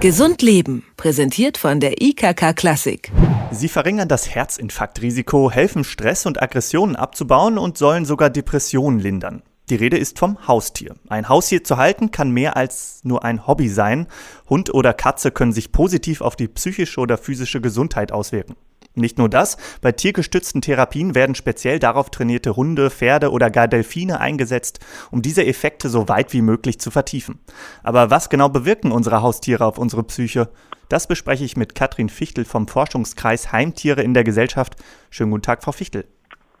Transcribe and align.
Gesund 0.00 0.40
Leben, 0.40 0.82
präsentiert 0.96 1.58
von 1.58 1.78
der 1.78 2.00
IKK 2.00 2.54
Klassik. 2.54 3.12
Sie 3.50 3.68
verringern 3.68 4.08
das 4.08 4.34
Herzinfarktrisiko, 4.34 5.50
helfen 5.50 5.84
Stress 5.84 6.24
und 6.24 6.40
Aggressionen 6.42 6.96
abzubauen 6.96 7.58
und 7.58 7.76
sollen 7.76 8.06
sogar 8.06 8.30
Depressionen 8.30 8.98
lindern. 8.98 9.42
Die 9.70 9.76
Rede 9.76 9.96
ist 9.96 10.18
vom 10.18 10.48
Haustier. 10.48 10.96
Ein 11.08 11.28
Haustier 11.28 11.62
zu 11.62 11.76
halten 11.76 12.10
kann 12.10 12.32
mehr 12.32 12.56
als 12.56 13.02
nur 13.04 13.24
ein 13.24 13.46
Hobby 13.46 13.68
sein. 13.68 14.08
Hund 14.48 14.74
oder 14.74 14.92
Katze 14.92 15.30
können 15.30 15.52
sich 15.52 15.70
positiv 15.70 16.22
auf 16.22 16.34
die 16.34 16.48
psychische 16.48 16.98
oder 16.98 17.16
physische 17.16 17.60
Gesundheit 17.60 18.10
auswirken. 18.10 18.56
Nicht 18.96 19.18
nur 19.18 19.28
das, 19.28 19.58
bei 19.80 19.92
tiergestützten 19.92 20.60
Therapien 20.60 21.14
werden 21.14 21.36
speziell 21.36 21.78
darauf 21.78 22.10
trainierte 22.10 22.56
Hunde, 22.56 22.90
Pferde 22.90 23.30
oder 23.30 23.48
gar 23.48 23.68
Delfine 23.68 24.18
eingesetzt, 24.18 24.80
um 25.12 25.22
diese 25.22 25.46
Effekte 25.46 25.88
so 25.88 26.08
weit 26.08 26.32
wie 26.32 26.42
möglich 26.42 26.80
zu 26.80 26.90
vertiefen. 26.90 27.38
Aber 27.84 28.10
was 28.10 28.28
genau 28.28 28.48
bewirken 28.48 28.90
unsere 28.90 29.22
Haustiere 29.22 29.64
auf 29.64 29.78
unsere 29.78 30.02
Psyche? 30.02 30.50
Das 30.88 31.06
bespreche 31.06 31.44
ich 31.44 31.56
mit 31.56 31.76
Katrin 31.76 32.08
Fichtel 32.08 32.44
vom 32.44 32.66
Forschungskreis 32.66 33.52
Heimtiere 33.52 34.02
in 34.02 34.14
der 34.14 34.24
Gesellschaft. 34.24 34.74
Schönen 35.10 35.30
guten 35.30 35.42
Tag, 35.42 35.62
Frau 35.62 35.70
Fichtel. 35.70 36.06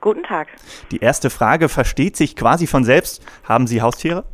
Guten 0.00 0.22
Tag. 0.22 0.48
Die 0.90 0.98
erste 0.98 1.30
Frage 1.30 1.68
versteht 1.68 2.16
sich 2.16 2.36
quasi 2.36 2.66
von 2.66 2.84
selbst. 2.84 3.24
Haben 3.46 3.66
Sie 3.66 3.82
Haustiere? 3.82 4.24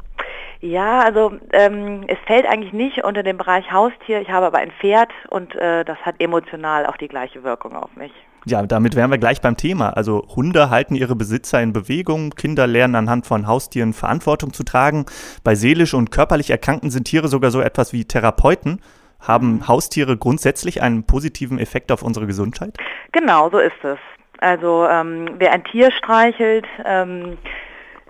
Ja, 0.61 1.01
also 1.01 1.33
ähm, 1.52 2.05
es 2.09 2.19
fällt 2.27 2.47
eigentlich 2.47 2.73
nicht 2.73 3.05
unter 3.05 3.23
den 3.23 3.37
Bereich 3.37 3.71
Haustier. 3.71 4.21
Ich 4.21 4.30
habe 4.30 4.47
aber 4.47 4.59
ein 4.59 4.71
Pferd 4.80 5.10
und 5.29 5.55
äh, 5.55 5.84
das 5.84 5.98
hat 5.98 6.16
emotional 6.19 6.87
auch 6.87 6.97
die 6.97 7.09
gleiche 7.09 7.43
Wirkung 7.43 7.77
auf 7.77 7.95
mich. 7.97 8.12
Ja, 8.47 8.62
damit 8.62 8.95
wären 8.95 9.10
wir 9.10 9.19
gleich 9.19 9.41
beim 9.41 9.57
Thema. 9.57 9.91
Also 9.91 10.24
Hunde 10.34 10.71
halten 10.71 10.95
ihre 10.95 11.16
Besitzer 11.16 11.60
in 11.60 11.73
Bewegung, 11.73 12.30
Kinder 12.30 12.69
lernen 12.69 12.95
anhand 12.95 13.27
von 13.27 13.48
Haustieren 13.48 13.93
Verantwortung 13.93 14.52
zu 14.52 14.62
tragen. 14.62 15.05
Bei 15.43 15.57
seelisch 15.57 15.95
und 15.95 16.12
körperlich 16.12 16.51
Erkrankten 16.51 16.91
sind 16.91 17.05
Tiere 17.05 17.27
sogar 17.27 17.51
so 17.51 17.60
etwas 17.60 17.93
wie 17.93 18.05
Therapeuten. 18.05 18.80
Haben 19.21 19.55
mhm. 19.55 19.69
Haustiere 19.69 20.16
grundsätzlich 20.16 20.80
einen 20.80 21.05
positiven 21.05 21.59
Effekt 21.59 21.91
auf 21.91 22.02
unsere 22.02 22.26
Gesundheit? 22.26 22.76
Genau, 23.13 23.51
so 23.51 23.59
ist 23.59 23.82
es. 23.82 23.98
Also 24.38 24.87
ähm, 24.87 25.37
wer 25.38 25.52
ein 25.52 25.65
Tier 25.65 25.90
streichelt, 25.90 26.66
ähm, 26.84 27.38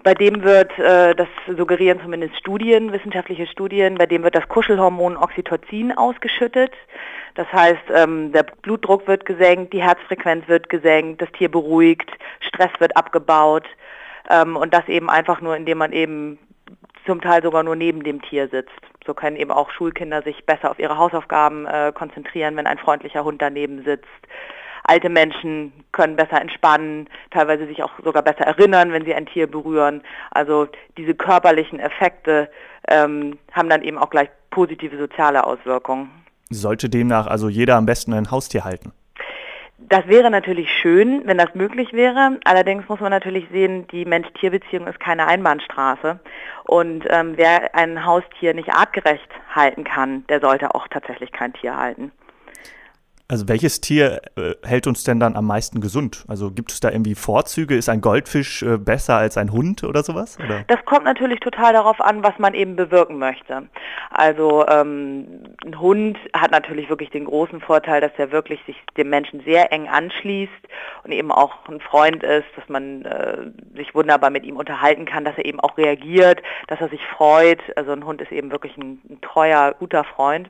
bei 0.03 0.15
dem 0.15 0.45
wird, 0.45 0.79
äh, 0.79 1.15
das 1.15 1.27
suggerieren 1.49 2.01
zumindest 2.01 2.37
Studien, 2.37 2.93
wissenschaftliche 2.93 3.47
Studien, 3.49 3.97
bei 3.97 4.07
dem 4.07 4.23
wird 4.23 4.37
das 4.37 4.47
Kuschelhormon 4.49 5.17
Oxytocin 5.17 5.91
ausgeschüttet. 5.91 6.73
Das 7.35 7.53
heißt, 7.53 7.83
ähm, 7.93 8.31
der 8.33 8.45
Blutdruck 8.45 9.09
wird 9.09 9.25
gesenkt, 9.25 9.73
die 9.73 9.83
Herzfrequenz 9.83 10.47
wird 10.49 10.69
gesenkt, 10.69 11.23
das 11.23 11.33
Tier 11.33 11.51
beruhigt, 11.51 12.09
Stress 12.39 12.71
wird 12.79 12.97
abgebaut 12.97 13.65
ähm, 14.31 14.57
und 14.57 14.73
das 14.73 14.87
eben 14.89 15.11
einfach 15.11 15.41
nur, 15.41 15.57
indem 15.57 15.79
man 15.79 15.93
eben 15.93 16.39
zum 17.05 17.21
Teil 17.21 17.43
sogar 17.43 17.63
nur 17.63 17.77
neben 17.77 18.05
dem 18.05 18.23
Tier 18.23 18.49
sitzt. 18.49 18.81
So 19.05 19.13
können 19.15 19.37
eben 19.37 19.51
auch 19.51 19.71
Schulkinder 19.71 20.23
sich 20.23 20.47
besser 20.47 20.71
auf 20.71 20.79
ihre 20.79 20.99
Hausaufgaben 20.99 21.67
äh, 21.67 21.93
konzentrieren, 21.93 22.57
wenn 22.57 22.67
ein 22.67 22.79
freundlicher 22.79 23.25
Hund 23.25 23.43
daneben 23.43 23.85
sitzt. 23.85 24.07
Alte 24.89 25.09
Menschen 25.09 25.73
können 25.91 26.15
besser 26.15 26.41
entspannen, 26.41 27.09
teilweise 27.33 27.67
sich 27.67 27.83
auch 27.83 27.91
sogar 28.05 28.23
besser 28.23 28.47
erinnern, 28.47 28.93
wenn 28.93 29.05
sie 29.05 29.15
ein 29.15 29.27
Tier 29.27 29.49
berühren. 29.49 30.03
Also 30.31 30.69
diese 30.97 31.15
körperlichen 31.15 31.81
Effekte 31.81 32.49
ähm, 32.89 33.37
haben 33.53 33.69
dann 33.69 33.83
eben 33.83 33.99
auch 33.99 34.11
gleich 34.11 34.29
positive 34.51 34.97
soziale 34.97 35.45
Auswirkungen. 35.45 36.11
Sollte 36.51 36.89
demnach 36.89 37.27
also 37.27 37.49
jeder 37.49 37.75
am 37.75 37.87
besten 37.87 38.13
ein 38.13 38.31
Haustier 38.31 38.65
halten? 38.65 38.93
Das 39.79 40.07
wäre 40.07 40.31
natürlich 40.31 40.71
schön, 40.71 41.23
wenn 41.27 41.39
das 41.39 41.55
möglich 41.55 41.93
wäre. 41.93 42.39
Allerdings 42.45 42.89
muss 42.89 43.01
man 43.01 43.11
natürlich 43.11 43.47
sehen, 43.51 43.87
die 43.89 44.05
Mensch-Tier-Beziehung 44.05 44.87
ist 44.87 45.01
keine 45.01 45.27
Einbahnstraße. 45.27 46.19
Und 46.65 47.05
ähm, 47.09 47.35
wer 47.37 47.75
ein 47.75 48.05
Haustier 48.05 48.55
nicht 48.55 48.73
artgerecht 48.73 49.29
halten 49.55 49.85
kann, 49.85 50.25
der 50.29 50.41
sollte 50.41 50.75
auch 50.75 50.89
tatsächlich 50.89 51.31
kein 51.33 51.53
Tier 51.53 51.77
halten. 51.77 52.11
Also 53.29 53.49
welches 53.49 53.81
Tier 53.81 54.21
äh, 54.37 54.55
hält 54.63 54.87
uns 54.87 55.03
denn 55.03 55.19
dann 55.19 55.35
am 55.35 55.47
meisten 55.47 55.81
gesund? 55.81 56.25
Also 56.29 56.53
gibt 56.53 56.71
es 56.71 56.79
da 56.79 56.91
irgendwie 56.91 57.17
Vorzüge? 57.17 57.77
Ist 57.77 57.89
ein 57.89 58.01
Goldfisch 58.01 58.63
äh, 58.63 58.79
besser 58.79 59.17
als 59.17 59.37
ein 59.37 59.51
Hund 59.51 59.83
oder 59.83 60.05
sowas? 60.05 60.39
Oder? 60.39 60.63
Das 60.69 60.85
kommt 60.85 61.05
natürlich 61.05 61.41
total 61.41 61.73
darauf 61.73 62.01
an, 62.01 62.23
was 62.23 62.39
man 62.39 62.55
eben 62.55 62.77
bewirken 62.77 63.19
möchte. 63.19 63.69
Also 64.11 64.65
ähm, 64.69 65.43
ein 65.65 65.81
Hund 65.81 66.19
hat 66.35 66.53
natürlich 66.53 66.89
wirklich 66.89 67.11
den 67.11 67.25
großen 67.25 67.61
Vorteil, 67.61 68.01
dass 68.01 68.13
er 68.17 68.31
wirklich 68.31 68.61
sich 68.65 68.77
dem 68.97 69.11
Menschen 69.11 69.41
sehr 69.41 69.73
eng 69.73 69.89
anschließt 69.89 70.53
und 71.03 71.11
eben 71.11 71.33
auch 71.33 71.69
ein 71.69 71.81
Freund 71.81 72.23
ist, 72.23 72.47
dass 72.55 72.69
man 72.69 73.05
äh, 73.05 73.51
sich 73.75 73.93
wunderbar 73.93 74.31
mit 74.31 74.45
ihm 74.45 74.57
unterhalten 74.57 75.05
kann, 75.05 75.25
dass 75.25 75.37
er 75.37 75.47
eben 75.47 75.59
auch 75.59 75.77
reagiert, 75.77 76.43
dass 76.69 76.81
er 76.81 76.91
sich 76.91 77.05
freut. 77.17 77.61
Also 77.77 77.91
ein 77.91 78.07
Hund 78.07 78.21
ist 78.23 78.31
eben 78.31 78.53
wirklich 78.53 78.77
ein, 78.77 79.01
ein 79.11 79.21
treuer, 79.21 79.75
guter 79.77 80.05
Freund. 80.05 80.49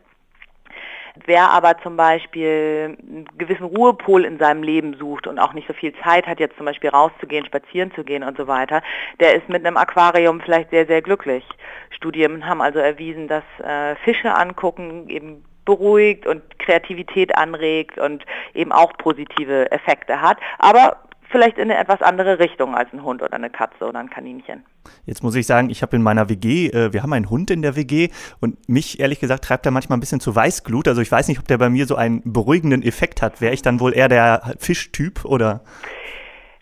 Wer 1.24 1.50
aber 1.50 1.78
zum 1.82 1.96
Beispiel 1.96 2.96
einen 3.00 3.26
gewissen 3.38 3.64
Ruhepol 3.64 4.24
in 4.24 4.38
seinem 4.38 4.62
Leben 4.62 4.94
sucht 4.94 5.26
und 5.26 5.38
auch 5.38 5.54
nicht 5.54 5.66
so 5.66 5.72
viel 5.72 5.94
Zeit 6.04 6.26
hat, 6.26 6.40
jetzt 6.40 6.56
zum 6.56 6.66
Beispiel 6.66 6.90
rauszugehen, 6.90 7.46
spazieren 7.46 7.92
zu 7.94 8.04
gehen 8.04 8.22
und 8.22 8.36
so 8.36 8.46
weiter, 8.46 8.82
der 9.20 9.34
ist 9.34 9.48
mit 9.48 9.66
einem 9.66 9.76
Aquarium 9.76 10.40
vielleicht 10.40 10.70
sehr, 10.70 10.86
sehr 10.86 11.02
glücklich. 11.02 11.44
Studien 11.90 12.46
haben 12.46 12.60
also 12.60 12.78
erwiesen, 12.78 13.28
dass 13.28 13.44
äh, 13.62 13.96
Fische 13.96 14.34
angucken 14.34 15.08
eben 15.08 15.44
beruhigt 15.64 16.26
und 16.26 16.58
Kreativität 16.58 17.36
anregt 17.36 17.98
und 17.98 18.24
eben 18.54 18.72
auch 18.72 18.92
positive 18.96 19.70
Effekte 19.72 20.20
hat. 20.22 20.38
Aber 20.58 20.96
vielleicht 21.30 21.58
in 21.58 21.70
eine 21.70 21.78
etwas 21.78 22.02
andere 22.02 22.38
Richtung 22.38 22.74
als 22.74 22.92
ein 22.92 23.02
Hund 23.02 23.22
oder 23.22 23.34
eine 23.34 23.50
Katze 23.50 23.86
oder 23.86 23.98
ein 23.98 24.10
Kaninchen. 24.10 24.64
Jetzt 25.04 25.22
muss 25.22 25.34
ich 25.34 25.46
sagen, 25.46 25.70
ich 25.70 25.82
habe 25.82 25.96
in 25.96 26.02
meiner 26.02 26.28
WG, 26.28 26.68
äh, 26.68 26.92
wir 26.92 27.02
haben 27.02 27.12
einen 27.12 27.30
Hund 27.30 27.50
in 27.50 27.62
der 27.62 27.76
WG 27.76 28.10
und 28.40 28.68
mich 28.68 29.00
ehrlich 29.00 29.20
gesagt 29.20 29.44
treibt 29.44 29.66
er 29.66 29.72
manchmal 29.72 29.96
ein 29.96 30.00
bisschen 30.00 30.20
zu 30.20 30.34
Weißglut. 30.34 30.88
Also 30.88 31.00
ich 31.00 31.10
weiß 31.10 31.28
nicht, 31.28 31.38
ob 31.38 31.46
der 31.48 31.58
bei 31.58 31.68
mir 31.68 31.86
so 31.86 31.96
einen 31.96 32.22
beruhigenden 32.24 32.82
Effekt 32.82 33.22
hat. 33.22 33.40
Wäre 33.40 33.54
ich 33.54 33.62
dann 33.62 33.80
wohl 33.80 33.94
eher 33.94 34.08
der 34.08 34.54
Fischtyp 34.58 35.24
oder? 35.24 35.62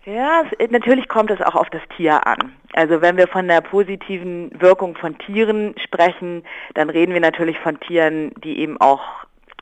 Ja, 0.07 0.43
natürlich 0.71 1.09
kommt 1.09 1.31
es 1.31 1.41
auch 1.41 1.55
auf 1.55 1.71
das 1.71 1.81
Tier 1.97 2.27
an. 2.27 2.53
Also 2.75 3.01
wenn 3.01 3.17
wir 3.17 3.27
von 3.27 3.49
der 3.49 3.63
positiven 3.63 4.51
Wirkung 4.61 4.97
von 4.97 5.17
Tieren 5.19 5.75
sprechen, 5.83 6.45
dann 6.75 6.91
reden 6.91 7.15
wir 7.15 7.21
natürlich 7.21 7.59
von 7.59 7.81
Tieren, 7.81 8.33
die 8.43 8.59
eben 8.59 8.79
auch 8.81 9.01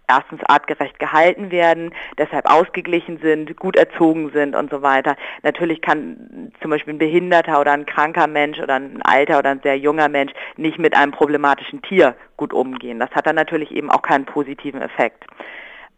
erstens 0.08 0.40
artgerecht 0.44 0.98
gehalten 0.98 1.50
werden, 1.50 1.94
deshalb 2.18 2.50
ausgeglichen 2.50 3.18
sind, 3.18 3.56
gut 3.56 3.76
erzogen 3.76 4.30
sind 4.32 4.54
und 4.54 4.70
so 4.70 4.82
weiter. 4.82 5.16
Natürlich 5.42 5.80
kann 5.80 6.52
zum 6.60 6.70
Beispiel 6.70 6.94
ein 6.94 6.98
behinderter 6.98 7.60
oder 7.60 7.72
ein 7.72 7.86
kranker 7.86 8.26
Mensch 8.26 8.58
oder 8.58 8.74
ein 8.74 9.00
alter 9.02 9.38
oder 9.38 9.50
ein 9.50 9.60
sehr 9.62 9.78
junger 9.78 10.08
Mensch 10.08 10.32
nicht 10.56 10.78
mit 10.78 10.96
einem 10.96 11.12
problematischen 11.12 11.82
Tier 11.82 12.14
gut 12.36 12.52
umgehen. 12.52 12.98
Das 12.98 13.10
hat 13.12 13.26
dann 13.26 13.36
natürlich 13.36 13.70
eben 13.70 13.90
auch 13.90 14.02
keinen 14.02 14.24
positiven 14.24 14.82
Effekt. 14.82 15.24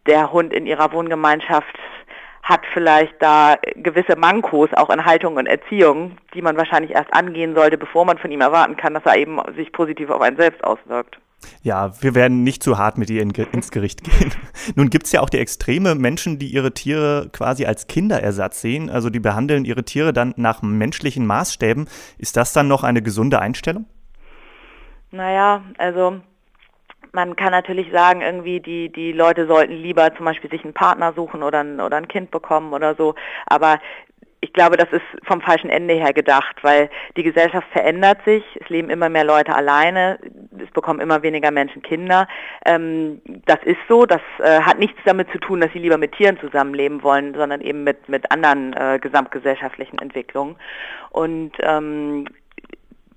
Der 0.05 0.31
Hund 0.31 0.53
in 0.53 0.67
ihrer 0.67 0.91
Wohngemeinschaft 0.91 1.77
hat 2.43 2.61
vielleicht 2.73 3.15
da 3.19 3.55
gewisse 3.75 4.15
Mankos 4.15 4.69
auch 4.73 4.91
in 4.91 5.03
Haltung 5.03 5.35
und 5.37 5.47
Erziehung, 5.47 6.17
die 6.35 6.43
man 6.43 6.57
wahrscheinlich 6.57 6.91
erst 6.91 7.11
angehen 7.11 7.55
sollte, 7.55 7.77
bevor 7.77 8.05
man 8.05 8.19
von 8.19 8.31
ihm 8.31 8.41
erwarten 8.41 8.77
kann, 8.77 8.93
dass 8.93 9.05
er 9.05 9.17
eben 9.17 9.39
sich 9.55 9.71
positiv 9.71 10.11
auf 10.11 10.21
einen 10.21 10.37
selbst 10.37 10.63
auswirkt. 10.63 11.17
Ja, 11.61 11.91
wir 12.01 12.15
werden 12.15 12.43
nicht 12.43 12.63
zu 12.63 12.77
hart 12.77 12.97
mit 12.97 13.09
ihr 13.09 13.21
in, 13.21 13.31
ins 13.31 13.71
Gericht 13.71 14.03
gehen. 14.03 14.33
Nun 14.75 14.89
gibt 14.89 15.05
es 15.05 15.11
ja 15.11 15.21
auch 15.21 15.29
die 15.29 15.39
extreme 15.39 15.95
Menschen, 15.95 16.39
die 16.39 16.47
ihre 16.47 16.73
Tiere 16.73 17.29
quasi 17.31 17.65
als 17.65 17.87
Kinderersatz 17.87 18.61
sehen. 18.61 18.89
Also 18.89 19.09
die 19.09 19.19
behandeln 19.19 19.65
ihre 19.65 19.83
Tiere 19.83 20.13
dann 20.13 20.33
nach 20.37 20.61
menschlichen 20.61 21.25
Maßstäben. 21.25 21.87
Ist 22.17 22.37
das 22.37 22.53
dann 22.53 22.67
noch 22.67 22.83
eine 22.83 23.01
gesunde 23.01 23.39
Einstellung? 23.39 23.85
Naja, 25.11 25.63
also 25.77 26.19
man 27.15 27.35
kann 27.35 27.51
natürlich 27.51 27.91
sagen, 27.91 28.21
irgendwie 28.21 28.59
die, 28.59 28.91
die 28.91 29.13
Leute 29.13 29.47
sollten 29.47 29.73
lieber 29.73 30.13
zum 30.15 30.25
Beispiel 30.25 30.49
sich 30.49 30.63
einen 30.63 30.73
Partner 30.73 31.13
suchen 31.13 31.41
oder 31.41 31.61
ein, 31.61 31.79
oder 31.79 31.97
ein 31.97 32.07
Kind 32.07 32.29
bekommen 32.29 32.73
oder 32.73 32.93
so. 32.95 33.15
Aber 33.47 33.79
glaube, 34.55 34.77
das 34.77 34.91
ist 34.91 35.03
vom 35.23 35.41
falschen 35.41 35.69
Ende 35.69 35.93
her 35.93 36.13
gedacht, 36.13 36.55
weil 36.63 36.89
die 37.15 37.23
Gesellschaft 37.23 37.67
verändert 37.71 38.17
sich, 38.25 38.43
es 38.59 38.67
leben 38.69 38.89
immer 38.89 39.09
mehr 39.09 39.23
Leute 39.23 39.55
alleine, 39.55 40.17
es 40.57 40.71
bekommen 40.71 40.99
immer 40.99 41.21
weniger 41.21 41.51
Menschen 41.51 41.83
Kinder. 41.83 42.27
Ähm, 42.65 43.21
das 43.45 43.59
ist 43.63 43.77
so, 43.87 44.07
das 44.07 44.21
äh, 44.39 44.61
hat 44.61 44.79
nichts 44.79 44.99
damit 45.05 45.29
zu 45.31 45.37
tun, 45.37 45.61
dass 45.61 45.71
sie 45.73 45.79
lieber 45.79 45.97
mit 45.97 46.13
Tieren 46.13 46.39
zusammenleben 46.39 47.03
wollen, 47.03 47.35
sondern 47.35 47.61
eben 47.61 47.83
mit, 47.83 48.09
mit 48.09 48.31
anderen 48.31 48.73
äh, 48.73 48.97
gesamtgesellschaftlichen 48.99 49.99
Entwicklungen. 49.99 50.55
Und 51.11 51.51
ähm, 51.59 52.25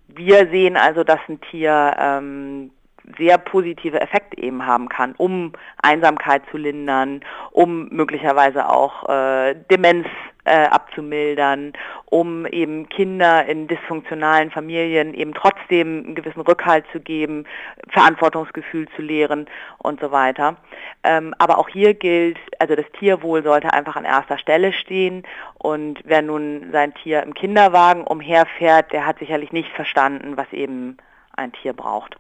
wir 0.09 0.49
sehen 0.51 0.77
also, 0.77 1.05
dass 1.05 1.21
ein 1.29 1.41
Tier 1.41 1.97
ähm, 1.99 2.71
sehr 3.17 3.39
positive 3.39 4.01
Effekte 4.01 4.43
eben 4.43 4.67
haben 4.67 4.89
kann, 4.89 5.15
um 5.17 5.53
Einsamkeit 5.83 6.43
zu 6.51 6.57
lindern, 6.57 7.21
um 7.51 7.89
möglicherweise 7.89 8.69
auch 8.69 9.09
äh, 9.09 9.55
Demenz 9.71 10.07
äh, 10.49 10.67
abzumildern, 10.67 11.73
um 12.07 12.47
eben 12.47 12.89
Kinder 12.89 13.45
in 13.47 13.69
dysfunktionalen 13.69 14.51
Familien 14.51 15.15
eben 15.15 15.35
trotzdem 15.35 16.05
einen 16.05 16.15
gewissen 16.15 16.41
Rückhalt 16.41 16.85
zu 16.93 17.01
geben, 17.01 17.45
Verantwortungsgefühl 17.91 18.89
zu 18.97 19.03
lehren 19.03 19.47
und 19.79 20.01
so 20.01 20.11
weiter. 20.11 20.57
Ähm, 21.05 21.35
aber 21.39 21.59
auch 21.59 21.69
hier 21.69 21.95
gilt, 21.95 22.39
also 22.59 22.75
das 22.75 22.87
Tierwohl 22.99 23.43
sollte 23.43 23.73
einfach 23.73 23.97
an 23.97 24.05
erster 24.05 24.39
Stelle 24.39 24.73
stehen 24.73 25.25
und 25.59 26.01
wer 26.05 26.23
nun 26.23 26.71
sein 26.73 26.95
Tier 26.95 27.23
im 27.23 27.35
Kinderwagen 27.35 28.05
umherfährt, 28.05 28.93
der 28.93 29.07
hat 29.07 29.19
sicherlich 29.19 29.53
nicht 29.53 29.71
verstanden, 29.73 30.37
was 30.37 30.51
eben 30.53 30.97
ein 31.37 31.53
Tier 31.53 31.73
braucht. 31.73 32.17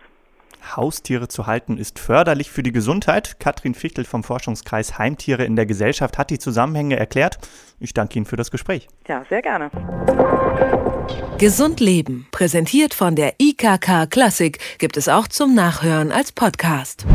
Haustiere 0.76 1.28
zu 1.28 1.46
halten 1.46 1.78
ist 1.78 1.99
förderlich 1.99 2.50
für 2.50 2.62
die 2.62 2.72
Gesundheit. 2.72 3.40
Katrin 3.40 3.75
Fichtel 3.75 4.05
vom 4.05 4.25
Forschungskreis 4.25 4.99
Heimtiere 4.99 5.44
in 5.44 5.56
der 5.56 5.66
Gesellschaft 5.66 6.19
hat 6.19 6.31
die 6.31 6.38
Zusammenhänge 6.38 6.96
erklärt. 6.96 7.38
Ich 7.81 7.94
danke 7.94 8.16
Ihnen 8.16 8.26
für 8.26 8.37
das 8.37 8.50
Gespräch. 8.50 8.88
Ja, 9.06 9.25
sehr 9.28 9.43
gerne. 9.43 9.70
Gesund 11.38 11.81
Leben, 11.81 12.26
präsentiert 12.31 12.94
von 12.94 13.14
der 13.14 13.34
IKK 13.38 14.06
Klassik, 14.10 14.58
gibt 14.78 14.96
es 14.96 15.08
auch 15.08 15.28
zum 15.28 15.55
Nachhören 15.55 16.12
als 16.12 16.32
Podcast. 16.32 17.06